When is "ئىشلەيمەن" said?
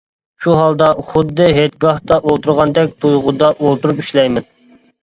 4.07-4.53